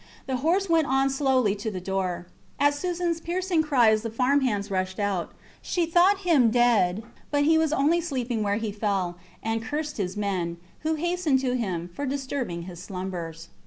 [0.25, 2.25] The horse went on slowly to the door.
[2.59, 5.31] At Susans piercing cries the farm hands rushed out.
[5.61, 10.17] She thought him dead, but he was only sleeping where he fell, and cursed his
[10.17, 13.49] men, who hastened to him, for disturbing his slumbers.